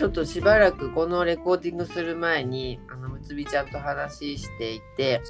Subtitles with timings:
[0.00, 5.20] ちょっとしばらくこのレコーディングする前にあのむつみちゃんと話していて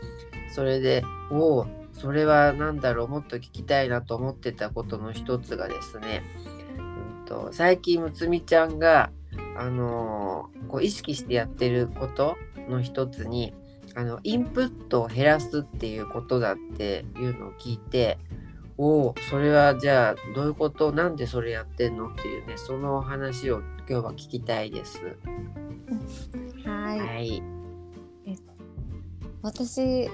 [0.54, 6.22] それでおおそれは何だろうもっと聞きたいなと思ってたことの一つがですね、
[6.78, 9.10] うんと、最近むつみちゃんが、
[9.56, 12.36] あのー、こう意識してやってること
[12.68, 13.52] の一つに
[13.96, 18.18] あのインプットを減らすっていうことだっていうのを聞いて
[18.82, 20.90] おおそれはじゃあどういうこと？
[20.90, 22.08] なんでそれやってんの？
[22.08, 24.98] っていうねその話を今日は聞きたいです。
[26.64, 27.42] はい、はい、
[29.42, 30.08] 私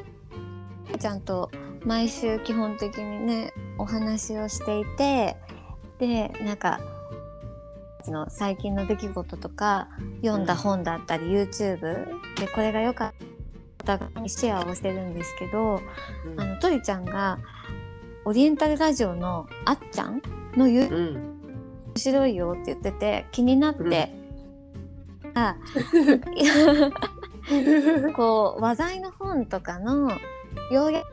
[0.98, 1.48] ちゃんと
[1.84, 5.37] 毎週基本的にねお話をしていて
[6.01, 6.80] でなんか
[8.09, 9.89] の最近の出来事とか
[10.23, 11.80] 読んだ本だったり、うん、YouTube
[12.34, 13.12] でこれが良かっ
[13.84, 15.80] たお互いにシェアをしてるんですけど、
[16.25, 17.39] うん、あのトリちゃんが
[18.27, 20.21] オリエンタルラジオのあっちゃん
[20.57, 21.23] の言う、うん、面
[21.97, 24.12] 白いよって言ってて気になって、
[25.23, 25.56] うん、あ
[28.17, 30.11] こう話題の本とかの
[30.73, 31.06] 要約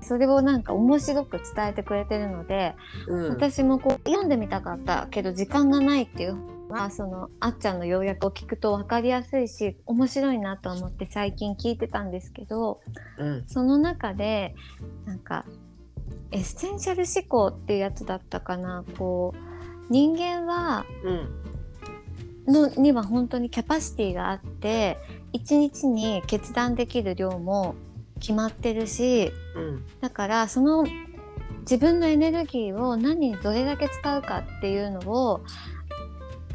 [0.00, 2.74] それをなんか面白く伝えてくれてるので、
[3.06, 6.36] うん、私もこう読んでみたかったけど時間がないっていう
[6.68, 12.80] まあそのあっちゃんの要約を聞くと分かりやすいし面白いなと思って最近聞いてたんですけど、
[13.18, 14.56] うん、その中で
[15.06, 15.44] なんか
[16.30, 18.84] エッセンシャル思考っていうやつだったかな。
[18.98, 20.84] こう人間は、
[22.46, 24.98] うん、脳には本当にキャパシティがあって
[25.32, 27.74] 1日に決断できる量も
[28.20, 30.86] 決まってるし、うん、だからその
[31.60, 35.42] 自分のエネルギーを何にどれだけ使うかっていうのを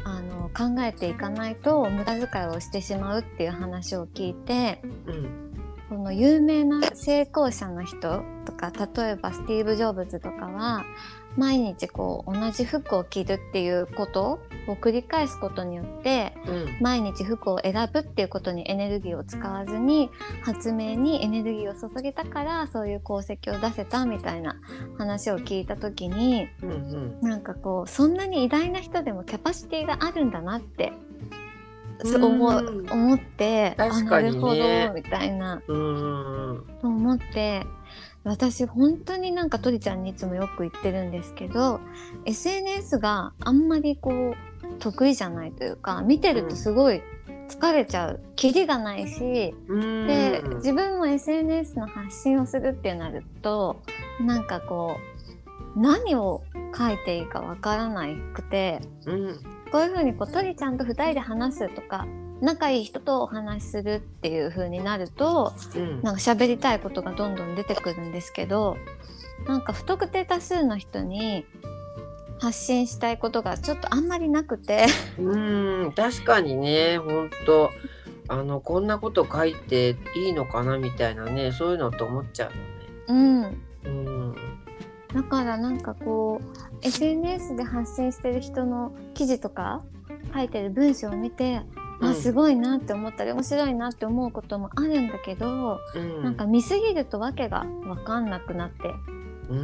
[0.04, 5.53] あの考えていかないと無駄遣いをしてしまうっていう話を聞いて、うん、
[5.88, 10.84] この有名な成功者の人とか例えばスティーブ・ジョブズとかは
[11.36, 20.10] 毎日こう同じ服を着るっていうことを繰り返すことによって、うん、毎日服を選ぶっていうことにエネルギーを使わずに
[20.42, 24.56] 発明にエネルギーを注げたからそういう功績を出せたみたいな
[24.96, 30.92] 話を聞いた時に、うんうん、なんかこうそんなに偉大な人でもキャパシティがあるんだなって
[32.04, 35.62] そう思思って確かに、ね、なるほどみたいな。
[35.66, 35.72] と
[36.82, 37.66] 思って
[38.24, 41.80] 私本当になんかとりちゃんにいつもよく言ってるんですけど
[42.24, 47.02] SNS があんまりこう得意じゃないというか見てるとすごい
[47.48, 53.82] 疲れちゃうキリがないしで自分も SNS の発信をするってなると
[54.20, 54.96] なんかこ
[55.76, 56.42] う何を
[56.76, 59.40] 書いていいかわからなくて、うん、
[59.74, 62.06] こういうふうにこう鳥ちゃんと2人で話すとか
[62.40, 68.76] 仲いい人とお話しするっていう風になると、うん、なんか喋りたいことがどんどん出てくるんですけど
[69.48, 71.44] なんか不特定多数の人に
[72.38, 74.86] 発信したいことがちょっとあんまりなくて。
[75.18, 77.70] うん確かにね本当。
[78.28, 83.60] あのこんなこと書いていいのかなみたいなねそういうのって思っちゃうよね。
[83.84, 84.34] うん、うん。
[85.14, 89.82] だからなんかこう SNS で発信してる人の記事とか
[90.34, 91.62] 書いてる文章を見て、
[92.00, 98.90] うん、あすごいなって思ったり面白いなって思うこともあるんだけど、うん、なんか見すぎるとわけが分かんなくなって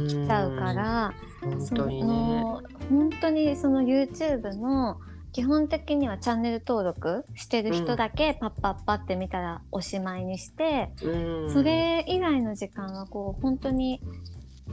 [0.07, 2.43] きちゃうから本当に、ね、
[2.89, 4.99] 本当にその YouTube の
[5.31, 14.01] 基本的にはチャンネル登録してる人だけパッパッパって見たらおしまいにして、うん、それ以外の時間はこう本当に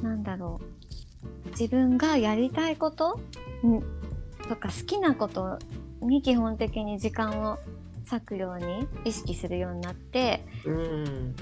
[0.02, 0.77] なんだろう
[1.58, 3.18] 自分がやりたいこと
[4.48, 5.58] とか好きなこと
[6.00, 7.58] に基本的に時間を
[8.08, 11.34] 割くように意識するようになって、うん、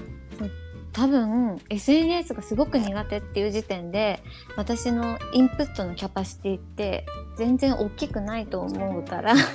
[0.91, 4.19] 多分 SNS がすごく苦手っていう時点で
[4.55, 7.05] 私のインプットのキャパシティって
[7.37, 9.35] 全然大きくないと思うから。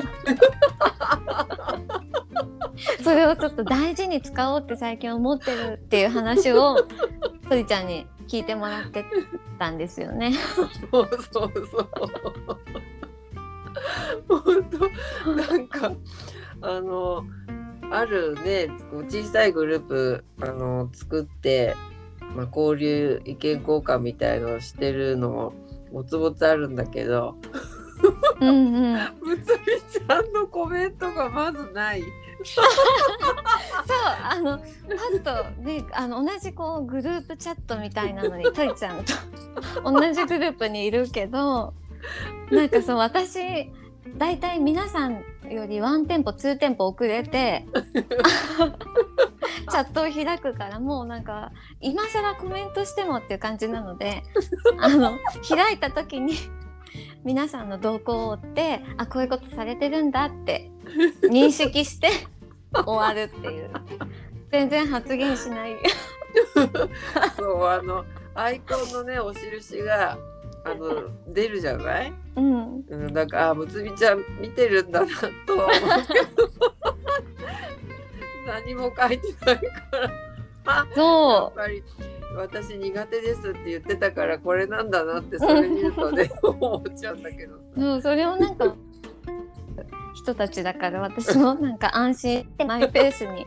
[3.02, 6.86] それをちょっと大事に使おうって最近思ってるっていう話を
[7.48, 9.04] 鳥ちゃんに聞いてもらって
[9.58, 10.32] たんですよね。
[10.54, 11.88] そうそうそう。
[14.28, 14.64] 本
[15.24, 15.92] 当なんか
[16.60, 17.24] あの
[17.90, 18.68] あるね
[19.08, 21.74] 小さいグループあの作って、
[22.34, 25.52] まあ、交流意見交換みたいのをしてるのも
[25.92, 27.36] ぼつぼつあるんだけど。
[28.40, 32.02] うんうん、 むつみちゃんのコメントがまずない。
[32.50, 34.64] そうあのパ
[35.14, 39.12] ッとねあの同じこうグループチャットみたいなのにといちゃんと
[39.82, 41.74] 同じグループにいるけど
[42.50, 43.70] なんかそう私
[44.16, 47.66] 大体皆さんよりワンテンポツーテンポ遅れて
[49.70, 54.22] チャットを開くからもうなんか今更コメントしてもっていう感じなので
[54.78, 55.18] あの
[55.48, 56.34] 開いた時に
[57.24, 60.70] 皆さんの動向を追ってあこういうことされてるんだって
[61.22, 62.10] 認識して
[62.86, 63.70] 終わるっていう。
[64.50, 65.76] 全然発言しない。
[67.36, 68.04] そうあの
[68.34, 70.18] アイコンのねお印が
[70.64, 72.84] あの出るじゃない、うん。
[72.88, 75.06] うん、だからあむつみちゃん見てるんだな
[75.46, 76.50] とは思うけど。
[78.46, 80.10] 何も書いてないから。
[80.64, 81.82] あやそっぱり
[82.36, 87.64] 私苦手ですって言ってたからこれなんだなってそれ見るとね思っちゃうんだけどさ。
[87.76, 88.74] うそうそれをなんか
[90.22, 93.46] 人たちだから私もなんか安心してマイペースに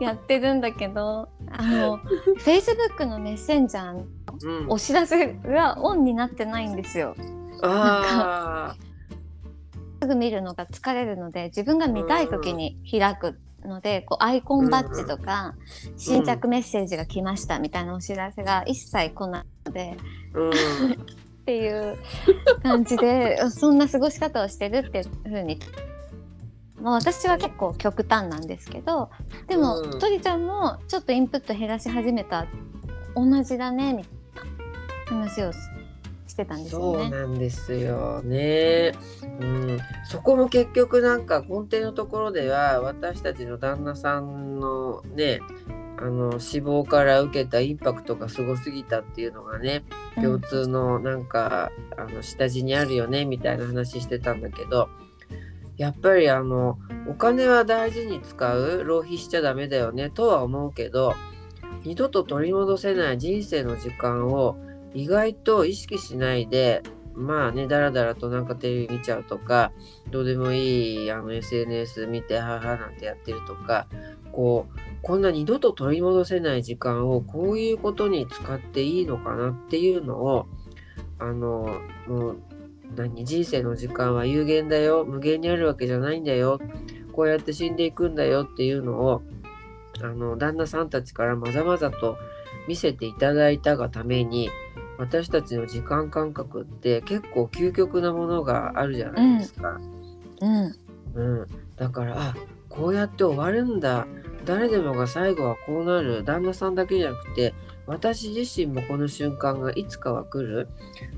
[0.00, 1.98] やってるんだけど あの
[2.38, 4.06] Facebook のメッセンジャーの
[4.42, 7.14] うん、お知らせがオンになってないんですよ。
[7.62, 8.76] あ
[10.02, 15.54] すぐ見るのが疲れるので自分が見たい時に開くので、こうアイコンバッジとか、
[15.96, 19.96] 新着メッセージが来ましたみたいなお知らせが一切来ないので
[21.40, 21.96] っていう
[22.62, 25.58] 感じでそんな過ごし方をしてるっていう風に。
[26.80, 29.10] まあ、私は結構極端なんですけど
[29.48, 32.46] でも、うんとりちゃんもちょっとインプット減らし始めた
[33.14, 35.58] 同じだねみたいな話をし
[36.28, 37.10] してたんですそうよね。
[37.10, 38.92] なんですよね。
[39.40, 45.40] うん、そこも結局なんか根底のところでは私たちの旦那さんのね
[45.98, 49.84] あの死亡から受けたインパクトがすごすぎたっていうのがね
[50.16, 54.90] 共通のなんか、あの下地にあるよねみたいな話してたんだけど
[55.76, 56.78] やっぱりあの
[57.08, 61.14] お金は大事に使う浪費しちゃダメだよねとは思うけど
[61.84, 64.56] 二度と取り戻せない人生の時間を
[64.94, 66.82] 意外と意識しないで
[67.14, 69.72] まあねだらだらとなんかテレビ見ちゃうとか
[70.10, 73.86] どうでもいいあの SNS 見てははなんてやってるとか
[74.32, 80.46] こうこんな二度と取り戻せない時間をこういうことに使っていいのかなっていうのを
[81.18, 82.42] あのもう
[82.94, 86.60] 何人生の時間は有限だよ無限にあるわけじゃないんだよ
[87.12, 89.22] こうやって死んでいくんだよっていうのを
[90.02, 92.18] あの旦那さんたちからまざまざと
[92.68, 94.50] 見せていただいたがために
[94.98, 99.78] 私たちの時間感覚って結構究極なものがあるじゃないですか。
[100.40, 100.74] うん。
[101.14, 101.46] うん、
[101.76, 102.34] だからあ
[102.68, 104.06] こうやって終わるんだ。
[104.44, 106.24] 誰でもが最後はこうなる。
[106.24, 107.54] 旦那さんだけじゃなくて
[107.86, 110.68] 私自身もこの瞬間がいつかは来る。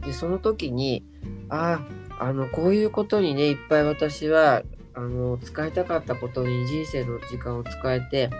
[0.04, 1.04] でその時に
[1.48, 1.80] あ
[2.18, 4.62] あのこういうことにねいっぱい私は
[4.94, 8.30] あの使いたかったことに人生の時間を使えて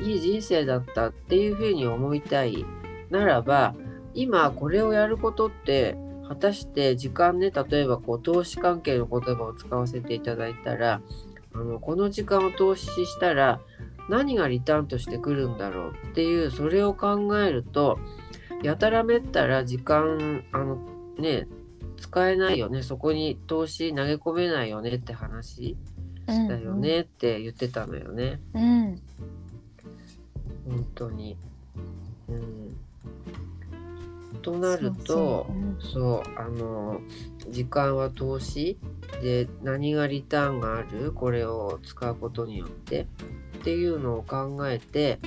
[0.00, 2.64] いい人生だったっていうふうに思いたい。
[3.10, 3.74] ならば
[4.14, 5.96] 今これをやることって
[6.28, 11.00] 果たして時間ね例えばこう投資関係の言葉を使わせていただいたら
[11.54, 13.60] あのこの時間を投資したら
[14.08, 17.98] 何がリターンとしてくるんだろうっていうそれを考えると
[18.62, 20.78] やたらめったら時間あの
[21.18, 21.46] ね
[21.96, 25.76] 使えないよねそこに投資投げ込めないよねって話
[26.26, 28.40] うんだよねって言ってたのよね。
[28.54, 29.02] うん
[30.66, 31.36] 本当に。
[32.28, 32.76] うん、
[34.44, 35.46] となると
[35.80, 37.00] そうあの
[37.48, 38.78] 時間は投資
[39.22, 41.12] で何がリターンがある？
[41.12, 43.06] これを使うことによって。
[43.54, 45.18] っていうのを考えて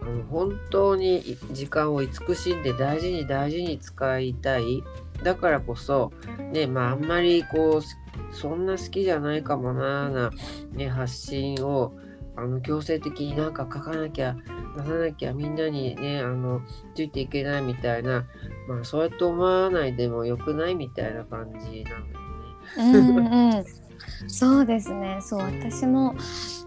[0.00, 4.84] あの本当に時間を慈しんで大事に大事に使いたい。
[5.24, 6.12] だからこそ
[6.52, 10.30] ねまああんまりこうそんな好きじゃないかもなーな、
[10.72, 11.92] ね、発信を
[12.36, 14.36] あの強制的になんか書かなきゃ
[14.76, 16.62] 出さなきゃみんなにねあの
[16.94, 18.26] ついていけないみたいな
[18.68, 22.20] まあそうやって思わないでもよくないみたいな感じなのよね。
[22.76, 23.64] うんうん。
[24.28, 25.18] そうですね。
[25.20, 25.40] そう。
[25.40, 26.14] 私も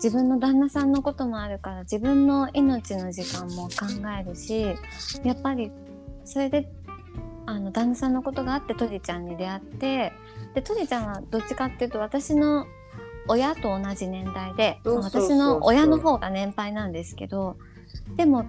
[0.04, 3.86] 自分の旦那さんのこともあるから自分の命の時間も考
[4.20, 4.76] えるし
[5.24, 5.72] やっぱり
[6.26, 6.70] それで
[7.46, 10.12] あの旦那さんのことがあってトリちゃんに出会って
[10.56, 12.68] でトリちゃんはどっちかっていうと私の
[13.30, 17.56] 親と同じ年代で私の親の方が年配なんですけど
[18.16, 18.46] でも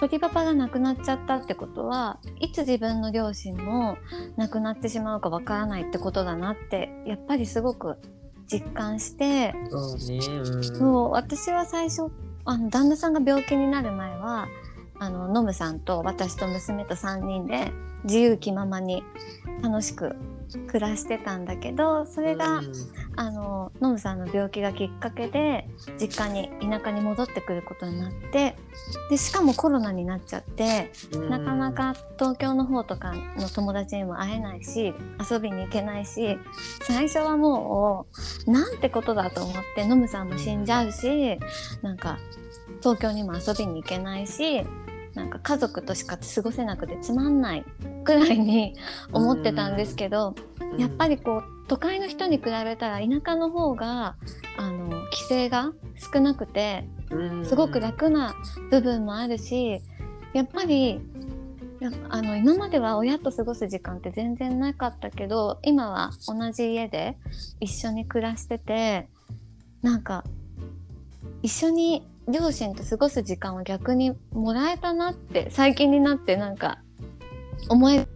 [0.00, 3.98] 鳥パパが亡くなっちゃったってことはいつ自分の両親も
[4.36, 7.96] 亡くなってしまうかわからないってことだなってやっぱりすごく
[8.46, 10.18] 実感してそうね。
[10.26, 12.10] うん、そう私は最初
[12.46, 14.48] あの旦那さんが病気になる前は
[14.98, 17.72] あのノムさんと私と娘と3人で
[18.04, 19.04] 自由気ままに
[19.62, 20.16] 楽しく
[20.66, 22.62] 暮らしてたんだけどそれが、
[23.16, 28.56] あのノムさんの病気がきっかけで実家に田舎に戻ってくることになって
[29.10, 31.30] でしかもコロナになっちゃってうん。
[31.30, 34.94] なかなか東京の方とかの友達にも会えないし
[35.30, 36.38] 遊びに行けないし
[36.82, 38.06] 最初はも
[38.46, 41.38] うなんてことだと思ってノムさんも死んじゃうし
[41.82, 42.18] なんか
[42.80, 44.64] 東京にも遊びに行けないし
[45.14, 47.64] なんか家族としか過ごせなくてつまんない
[48.04, 48.74] くらいに
[49.12, 50.34] 思ってたんですけど、
[50.78, 54.16] やっぱりこう都会の人に比べたら田舎の方が
[54.56, 55.72] あの規制が
[56.12, 56.84] 少なくて
[57.44, 58.34] すごく楽な
[58.70, 59.80] 部分もあるし
[60.32, 61.00] やっぱり
[61.80, 67.16] やあの今までは親と過ごす時間って全然なかったけど今は同じ家で
[67.58, 69.08] 一緒に暮らしてて
[69.82, 70.24] なんか
[71.42, 76.78] 一緒に両親と過ごす時間を逆にもらえたなって最近になってなんか
[77.68, 78.06] 思え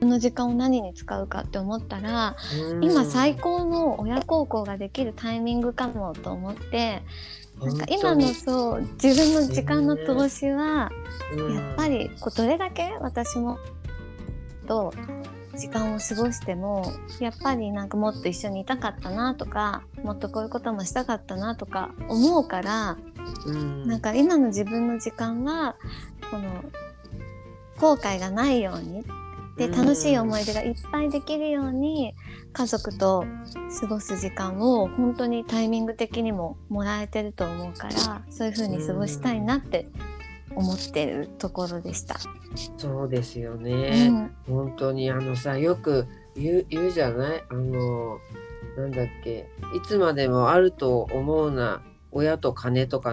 [0.00, 2.36] の時間を何に使うかって思ったら
[2.80, 7.02] 今最高の親孝行ができるタイミングかもと思って
[7.60, 10.90] なんか今のそう自分の時間の投資は
[11.54, 13.58] やっぱりこうどれだけ私も
[14.66, 14.92] と
[15.56, 22.96] 時間を過ごしてもやっぱりなんかもっと一緒にいたかったなとかもっとこういうこともしたかったなとか思うから
[23.86, 25.76] なんか今の自分の時間は
[26.30, 26.64] この
[27.78, 29.04] 後悔がないように
[29.56, 32.14] で楽しい思い出がいっぱいできるように
[32.52, 33.24] 家族と
[33.80, 39.88] 過ごす時間を本当にタイミング的にももらえてると思うからそういう風に過ごしたいなって
[40.54, 42.16] 思ってるところでした。
[42.76, 44.08] そうですよね、
[44.46, 46.06] うん、本当にあのさよく
[46.36, 47.44] 言う言うじゃない？
[47.50, 48.18] あの
[48.76, 49.48] なんだっけ？
[49.74, 51.82] いつまでもあると思うな
[52.12, 53.12] 親と金とか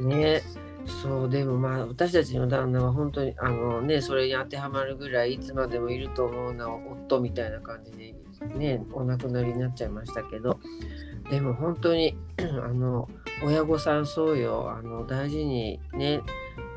[0.00, 0.42] ね
[0.84, 8.14] そうでもまあ私たちの旦那は本当にあのねそれに当てはまるぐらいいつまでもいると思うのは夫みたいな感じで
[8.56, 10.58] ねお亡くなりになっちゃいましたけど
[11.30, 13.08] でも本当に あの
[13.44, 16.20] 親御さんそうよあの大事にね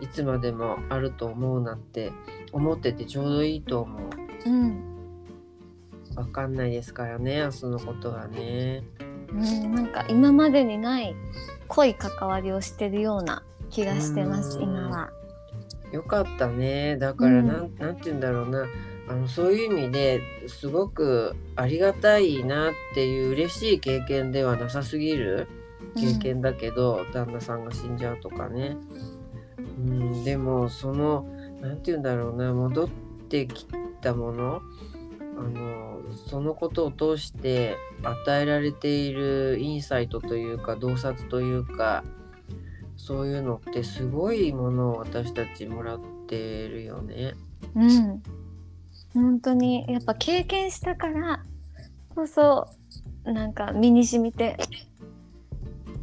[0.01, 2.11] いつまでもあると思うなって
[2.51, 4.49] 思っててちょうどいいと思う。
[4.49, 4.95] うん。
[6.15, 8.83] わかんないですからね明日のことはね。
[9.29, 11.15] うん、なんか今までにない
[11.67, 15.09] 濃い関わりをしてるような気がしてます今は。
[15.91, 16.97] よかったね。
[16.97, 17.65] だからなん。
[17.65, 18.65] うん、なんて言うんだろうな。
[19.07, 25.47] あのそういう意味ですごくありがたいなっていう嬉しい経験ではなさすぎる
[25.95, 28.77] 経験だけど、うん、旦那さんが死んじゃうとかね。
[29.77, 31.27] うん、でもその
[31.61, 32.51] 何て言うんだろうな。
[32.53, 32.89] 戻っ
[33.29, 33.67] てき
[34.01, 34.61] たもの
[35.37, 42.03] あのそのことを通して与えられているインサイトというか洞察というか
[42.95, 47.35] そういうのってすごいものを私たちもらってるよね。
[47.75, 48.23] うん。
[49.13, 51.43] 本当にやっぱ経験したから
[52.15, 52.67] こそ
[53.23, 54.57] なんか身に染みて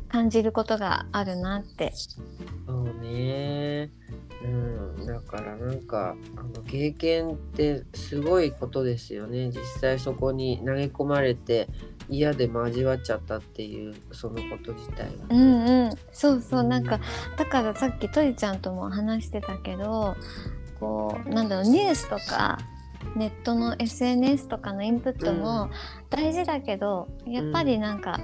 [0.09, 1.93] 感じることがあるなって。
[2.67, 3.91] そうね。
[4.45, 9.51] うん、だからなんかあの経験ってすごいことですよね。
[9.51, 11.69] 実際そこに投げ込まれて
[12.09, 15.91] 嫌でも味わっちゃったっていうそのこと自体は、ね、うんうん。
[16.13, 17.01] そうそう、うん、なんか
[17.37, 20.17] だからさっきとりちゃんとも話してたけど
[20.81, 22.59] こうなんだろうニュースとか
[23.17, 25.71] ネットの SNS とかのインプットも
[26.11, 28.21] 大事だけど、うん、やっぱりなんか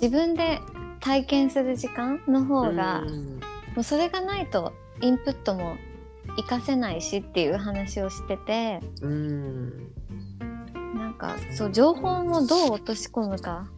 [0.00, 0.60] 自分で
[1.00, 3.40] 体験する時間の方が、うん、
[3.74, 5.76] もうそれがないとインプットも
[6.36, 9.92] 活かせないしっていう話をしてて、うん、
[10.94, 13.68] なんかそう情報もどう落とし込むか。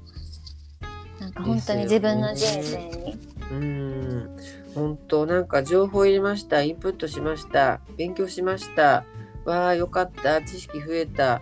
[1.20, 3.18] なんか本当に自分の人生に。
[3.50, 4.36] うん。
[4.74, 6.62] 本当なんか情報入れました。
[6.62, 7.80] インプットしました。
[7.96, 9.04] 勉強しました。
[9.44, 10.42] わあよかった。
[10.42, 11.40] 知識増えた。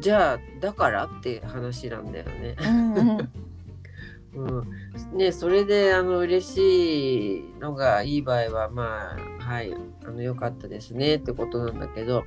[0.00, 2.56] じゃあだからって話なんだよね。
[2.60, 3.43] うんうん
[4.36, 9.72] うん、ねそれであの嬉しいのがいい場合はまあはい
[10.04, 12.24] あの良かったですねってことなんだけど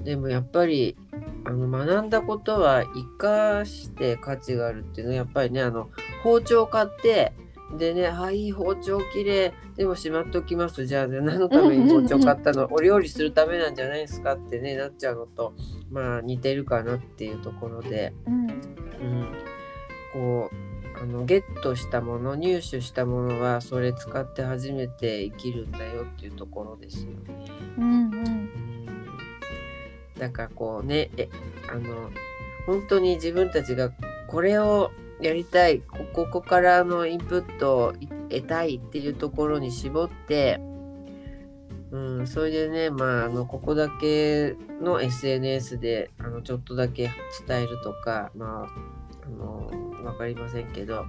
[0.00, 0.96] でもやっぱり
[1.44, 5.90] あの学んだことは生かして価値があるっていうのはやっぱりねあの
[6.22, 7.32] 包丁買って
[7.74, 9.76] でね、あ、いい包丁きれい。
[9.76, 10.86] でもしまっておきます。
[10.86, 12.68] じゃあ、ね、何のために 包丁買ったの？
[12.70, 15.52] お料理するためなんじゃないですかってね、なっちゃうのと、
[15.90, 19.26] まあ似てるかなっていうところで、うん、うん、
[20.12, 27.16] こう、あのゲットしたもの、入手したものは、それ使って初めて生きるんだよっていうところですよね。
[27.78, 28.50] うんうん。
[30.18, 31.28] だからこうね、え、
[31.70, 32.10] あの、
[32.66, 33.92] 本当に自分たちが
[34.26, 37.92] これをやりたいここからのインプットを
[38.28, 40.60] 得たいっていうところに絞って、
[41.90, 47.10] うん、それでね、まあ、あのここだけの SNS であのちょっとだけ
[47.46, 49.70] 伝えるとか、まあ、あの
[50.12, 51.06] 分かりませんけど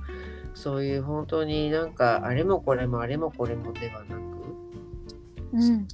[0.54, 4.22] そういう本当になんかあれもこれもあれもこれもではなく、
[5.54, 5.88] うん、うん、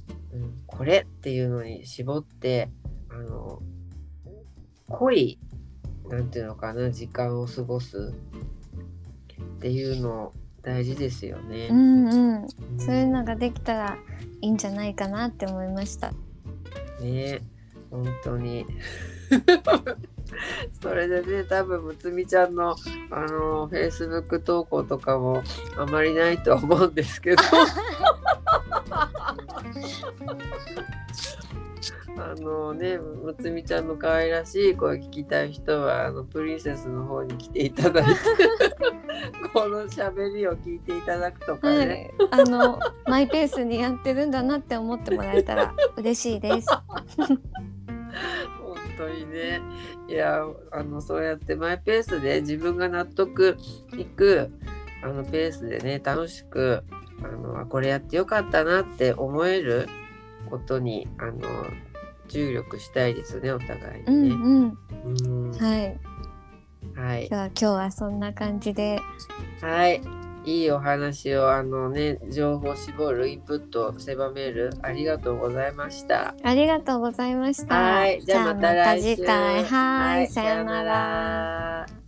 [0.66, 2.70] これっていうのに絞って
[3.10, 3.60] あの
[4.88, 5.38] 濃い
[6.08, 8.14] 何て言うのかな時間を過ごす
[9.42, 10.32] っていうの
[10.62, 11.68] 大事ですよね。
[11.70, 13.98] うんうん、そういうのができたら
[14.40, 16.12] いいんじゃないかなって思いました。
[17.00, 17.42] ね
[17.90, 18.66] 本当に
[20.80, 22.76] それでね多分むつみちゃんの
[23.10, 25.42] あのフェイスブック投稿とかも
[25.76, 27.42] あまりないとは思うんですけど。
[32.16, 38.10] あのねむつみちゃんの可愛らしい声聞きたい人はあのプリンセスの方に来ていただいて
[39.52, 46.68] この喋りを聞いていただくとかはね、い、あのマイペースにやってるんだなって思ってもらえたら嬉しいです。
[48.96, 49.60] 本当にね。
[50.08, 53.56] いやあのそうやってマイペースで自分が納得
[53.96, 54.50] いく
[55.02, 56.82] あのペースでね楽しく
[57.22, 59.88] あのあこれやってよかったなって思える
[60.50, 61.40] ことにあの
[62.28, 64.34] 注力したいですねお互いうんにね。
[65.04, 65.52] うん、うん。
[65.52, 65.98] はい。
[66.96, 67.28] はい。
[67.28, 68.98] じゃあ今日はそんな感じで、
[69.60, 76.34] はいいいお話をあのね情報を絞るインプットを狭めるありがとうございました。
[76.42, 77.74] ありがとうございました。
[77.74, 79.16] はいじゃあまた来週。
[79.16, 79.54] 次回。
[79.54, 81.86] はい、はいさようなら。
[81.86, 82.03] ら。